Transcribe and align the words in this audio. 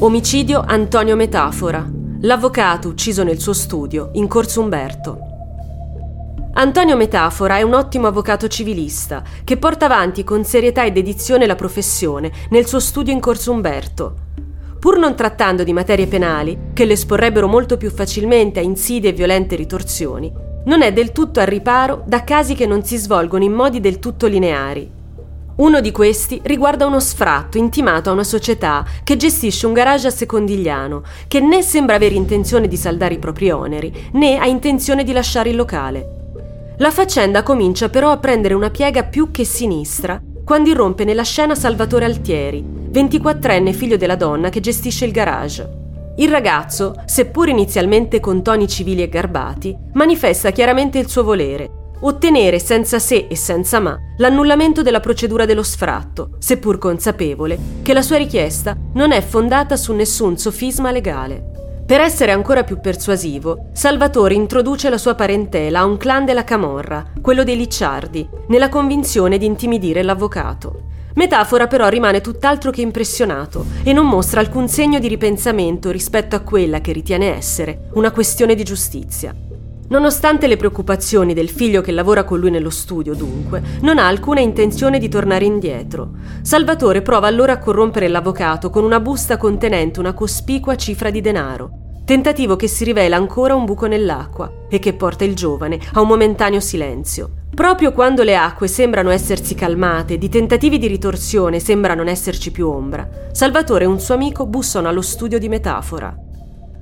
Omicidio 0.00 0.62
Antonio 0.64 1.16
Metafora, 1.16 1.84
l'avvocato 2.20 2.86
ucciso 2.86 3.24
nel 3.24 3.40
suo 3.40 3.52
studio 3.52 4.10
in 4.12 4.28
Corso 4.28 4.60
Umberto. 4.60 5.18
Antonio 6.52 6.96
Metafora 6.96 7.56
è 7.56 7.62
un 7.62 7.74
ottimo 7.74 8.06
avvocato 8.06 8.46
civilista 8.46 9.24
che 9.42 9.56
porta 9.56 9.86
avanti 9.86 10.22
con 10.22 10.44
serietà 10.44 10.84
e 10.84 10.92
dedizione 10.92 11.46
la 11.46 11.56
professione 11.56 12.30
nel 12.50 12.68
suo 12.68 12.78
studio 12.78 13.12
in 13.12 13.18
Corso 13.18 13.50
Umberto. 13.50 14.14
Pur 14.78 15.00
non 15.00 15.16
trattando 15.16 15.64
di 15.64 15.72
materie 15.72 16.06
penali, 16.06 16.70
che 16.74 16.84
lo 16.84 16.92
esporrebbero 16.92 17.48
molto 17.48 17.76
più 17.76 17.90
facilmente 17.90 18.60
a 18.60 18.62
insidie 18.62 19.10
e 19.10 19.14
violente 19.14 19.56
ritorsioni, 19.56 20.32
non 20.66 20.82
è 20.82 20.92
del 20.92 21.10
tutto 21.10 21.40
al 21.40 21.46
riparo 21.46 22.04
da 22.06 22.22
casi 22.22 22.54
che 22.54 22.66
non 22.66 22.84
si 22.84 22.96
svolgono 22.96 23.42
in 23.42 23.52
modi 23.52 23.80
del 23.80 23.98
tutto 23.98 24.28
lineari. 24.28 24.97
Uno 25.58 25.80
di 25.80 25.90
questi 25.90 26.40
riguarda 26.44 26.86
uno 26.86 27.00
sfratto 27.00 27.58
intimato 27.58 28.10
a 28.10 28.12
una 28.12 28.22
società 28.22 28.84
che 29.02 29.16
gestisce 29.16 29.66
un 29.66 29.72
garage 29.72 30.06
a 30.06 30.10
Secondigliano, 30.10 31.02
che 31.26 31.40
né 31.40 31.62
sembra 31.62 31.96
avere 31.96 32.14
intenzione 32.14 32.68
di 32.68 32.76
saldare 32.76 33.14
i 33.14 33.18
propri 33.18 33.50
oneri, 33.50 34.10
né 34.12 34.38
ha 34.38 34.46
intenzione 34.46 35.02
di 35.02 35.10
lasciare 35.10 35.50
il 35.50 35.56
locale. 35.56 36.74
La 36.76 36.92
faccenda 36.92 37.42
comincia 37.42 37.88
però 37.88 38.12
a 38.12 38.18
prendere 38.18 38.54
una 38.54 38.70
piega 38.70 39.02
più 39.02 39.32
che 39.32 39.42
sinistra 39.42 40.22
quando 40.44 40.70
irrompe 40.70 41.02
nella 41.02 41.24
scena 41.24 41.56
Salvatore 41.56 42.04
Altieri, 42.04 42.64
24enne 42.92 43.72
figlio 43.72 43.96
della 43.96 44.14
donna 44.14 44.50
che 44.50 44.60
gestisce 44.60 45.06
il 45.06 45.10
garage. 45.10 45.68
Il 46.18 46.30
ragazzo, 46.30 47.02
seppur 47.04 47.48
inizialmente 47.48 48.20
con 48.20 48.44
toni 48.44 48.68
civili 48.68 49.02
e 49.02 49.08
garbati, 49.08 49.76
manifesta 49.94 50.52
chiaramente 50.52 50.98
il 51.00 51.08
suo 51.08 51.24
volere, 51.24 51.77
ottenere 52.00 52.58
senza 52.58 52.98
se 52.98 53.26
e 53.28 53.36
senza 53.36 53.78
ma 53.80 53.98
l'annullamento 54.18 54.82
della 54.82 55.00
procedura 55.00 55.44
dello 55.44 55.62
sfratto, 55.62 56.30
seppur 56.38 56.78
consapevole 56.78 57.58
che 57.82 57.92
la 57.92 58.02
sua 58.02 58.16
richiesta 58.16 58.76
non 58.94 59.12
è 59.12 59.20
fondata 59.20 59.76
su 59.76 59.92
nessun 59.92 60.36
sofisma 60.36 60.90
legale. 60.90 61.56
Per 61.88 62.00
essere 62.00 62.32
ancora 62.32 62.64
più 62.64 62.80
persuasivo, 62.80 63.68
Salvatore 63.72 64.34
introduce 64.34 64.90
la 64.90 64.98
sua 64.98 65.14
parentela 65.14 65.80
a 65.80 65.84
un 65.86 65.96
clan 65.96 66.26
della 66.26 66.44
Camorra, 66.44 67.12
quello 67.22 67.44
dei 67.44 67.56
Licciardi, 67.56 68.28
nella 68.48 68.68
convinzione 68.68 69.38
di 69.38 69.46
intimidire 69.46 70.02
l'avvocato. 70.02 70.82
Metafora 71.14 71.66
però 71.66 71.88
rimane 71.88 72.20
tutt'altro 72.20 72.70
che 72.70 72.82
impressionato 72.82 73.64
e 73.82 73.94
non 73.94 74.06
mostra 74.06 74.40
alcun 74.40 74.68
segno 74.68 74.98
di 74.98 75.08
ripensamento 75.08 75.90
rispetto 75.90 76.36
a 76.36 76.40
quella 76.40 76.82
che 76.82 76.92
ritiene 76.92 77.34
essere 77.34 77.88
una 77.94 78.10
questione 78.10 78.54
di 78.54 78.64
giustizia. 78.64 79.34
Nonostante 79.88 80.46
le 80.46 80.56
preoccupazioni 80.56 81.32
del 81.32 81.48
figlio 81.48 81.80
che 81.80 81.92
lavora 81.92 82.24
con 82.24 82.38
lui 82.38 82.50
nello 82.50 82.68
studio, 82.68 83.14
dunque, 83.14 83.62
non 83.80 83.96
ha 83.96 84.06
alcuna 84.06 84.40
intenzione 84.40 84.98
di 84.98 85.08
tornare 85.08 85.46
indietro. 85.46 86.10
Salvatore 86.42 87.00
prova 87.00 87.26
allora 87.26 87.54
a 87.54 87.58
corrompere 87.58 88.08
l'avvocato 88.08 88.68
con 88.68 88.84
una 88.84 89.00
busta 89.00 89.38
contenente 89.38 89.98
una 89.98 90.12
cospicua 90.12 90.76
cifra 90.76 91.08
di 91.10 91.22
denaro. 91.22 91.70
Tentativo 92.04 92.56
che 92.56 92.68
si 92.68 92.84
rivela 92.84 93.16
ancora 93.16 93.54
un 93.54 93.64
buco 93.64 93.86
nell'acqua 93.86 94.66
e 94.68 94.78
che 94.78 94.92
porta 94.92 95.24
il 95.24 95.34
giovane 95.34 95.78
a 95.94 96.00
un 96.00 96.08
momentaneo 96.08 96.60
silenzio. 96.60 97.30
Proprio 97.54 97.92
quando 97.92 98.22
le 98.22 98.36
acque 98.36 98.68
sembrano 98.68 99.10
essersi 99.10 99.54
calmate, 99.54 100.18
di 100.18 100.28
tentativi 100.28 100.78
di 100.78 100.86
ritorsione 100.86 101.60
sembra 101.60 101.94
non 101.94 102.08
esserci 102.08 102.50
più 102.50 102.68
ombra, 102.68 103.08
Salvatore 103.32 103.84
e 103.84 103.88
un 103.88 104.00
suo 104.00 104.14
amico 104.14 104.46
bussano 104.46 104.88
allo 104.88 105.02
studio 105.02 105.38
di 105.38 105.48
metafora. 105.48 106.14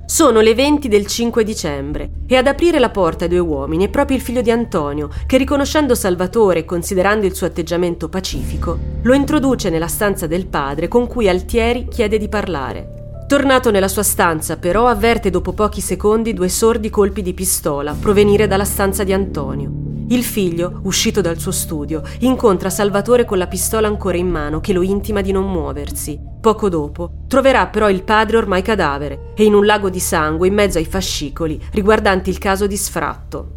Sono 0.09 0.39
le 0.39 0.55
20 0.55 0.87
del 0.87 1.05
5 1.05 1.43
dicembre 1.43 2.11
e 2.27 2.37
ad 2.37 2.47
aprire 2.47 2.79
la 2.79 2.89
porta 2.89 3.25
ai 3.25 3.29
due 3.29 3.39
uomini 3.39 3.83
è 3.83 3.89
proprio 3.89 4.15
il 4.15 4.23
figlio 4.23 4.41
di 4.41 4.49
Antonio 4.49 5.09
che, 5.25 5.35
riconoscendo 5.35 5.95
Salvatore 5.95 6.59
e 6.59 6.65
considerando 6.65 7.25
il 7.25 7.35
suo 7.35 7.45
atteggiamento 7.45 8.07
pacifico, 8.07 8.79
lo 9.01 9.13
introduce 9.13 9.69
nella 9.69 9.89
stanza 9.89 10.25
del 10.25 10.47
padre 10.47 10.87
con 10.87 11.07
cui 11.07 11.27
Altieri 11.27 11.89
chiede 11.89 12.17
di 12.17 12.29
parlare. 12.29 13.25
Tornato 13.27 13.69
nella 13.69 13.89
sua 13.89 14.03
stanza, 14.03 14.55
però, 14.55 14.87
avverte 14.87 15.29
dopo 15.29 15.51
pochi 15.51 15.81
secondi 15.81 16.33
due 16.33 16.47
sordi 16.47 16.89
colpi 16.89 17.21
di 17.21 17.33
pistola 17.33 17.93
provenire 17.99 18.47
dalla 18.47 18.63
stanza 18.63 19.03
di 19.03 19.11
Antonio. 19.11 19.86
Il 20.09 20.23
figlio, 20.23 20.79
uscito 20.83 21.19
dal 21.19 21.37
suo 21.37 21.51
studio, 21.51 22.01
incontra 22.19 22.69
Salvatore 22.69 23.25
con 23.25 23.37
la 23.37 23.47
pistola 23.47 23.87
ancora 23.87 24.15
in 24.15 24.29
mano 24.29 24.61
che 24.61 24.71
lo 24.71 24.81
intima 24.81 25.19
di 25.19 25.33
non 25.33 25.51
muoversi. 25.51 26.17
Poco 26.39 26.69
dopo 26.69 27.25
troverà 27.27 27.67
però 27.67 27.89
il 27.89 28.03
padre 28.03 28.37
ormai 28.37 28.61
cadavere 28.61 29.33
e 29.35 29.43
in 29.43 29.53
un 29.53 29.65
lago 29.65 29.89
di 29.89 29.99
sangue 29.99 30.47
in 30.47 30.53
mezzo 30.53 30.77
ai 30.77 30.85
fascicoli 30.85 31.61
riguardanti 31.73 32.29
il 32.29 32.37
caso 32.37 32.67
di 32.67 32.77
sfratto. 32.77 33.51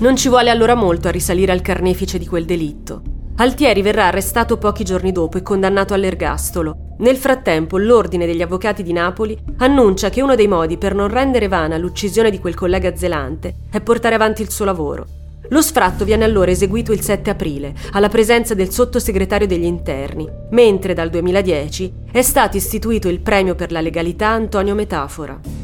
Non 0.00 0.14
ci 0.14 0.28
vuole 0.28 0.50
allora 0.50 0.74
molto 0.74 1.08
a 1.08 1.10
risalire 1.10 1.52
al 1.52 1.62
carnefice 1.62 2.18
di 2.18 2.26
quel 2.26 2.44
delitto. 2.44 3.00
Altieri 3.36 3.80
verrà 3.80 4.08
arrestato 4.08 4.58
pochi 4.58 4.84
giorni 4.84 5.10
dopo 5.10 5.38
e 5.38 5.42
condannato 5.42 5.94
all'ergastolo. 5.94 6.96
Nel 6.98 7.16
frattempo, 7.16 7.78
l'Ordine 7.78 8.26
degli 8.26 8.42
Avvocati 8.42 8.82
di 8.82 8.92
Napoli 8.92 9.36
annuncia 9.56 10.10
che 10.10 10.20
uno 10.20 10.34
dei 10.34 10.48
modi 10.48 10.76
per 10.76 10.94
non 10.94 11.08
rendere 11.08 11.48
vana 11.48 11.78
l'uccisione 11.78 12.30
di 12.30 12.38
quel 12.38 12.54
collega 12.54 12.94
zelante 12.94 13.54
è 13.70 13.80
portare 13.80 14.14
avanti 14.14 14.42
il 14.42 14.50
suo 14.50 14.66
lavoro. 14.66 15.22
Lo 15.48 15.60
sfratto 15.60 16.04
viene 16.04 16.24
allora 16.24 16.50
eseguito 16.50 16.92
il 16.92 17.00
7 17.00 17.30
aprile, 17.30 17.74
alla 17.92 18.08
presenza 18.08 18.54
del 18.54 18.70
sottosegretario 18.70 19.46
degli 19.46 19.64
interni, 19.64 20.28
mentre 20.50 20.94
dal 20.94 21.10
2010 21.10 21.92
è 22.10 22.22
stato 22.22 22.56
istituito 22.56 23.08
il 23.08 23.20
premio 23.20 23.54
per 23.54 23.70
la 23.70 23.80
legalità 23.80 24.28
Antonio 24.28 24.74
Metafora. 24.74 25.63